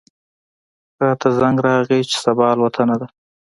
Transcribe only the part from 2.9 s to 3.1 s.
ده.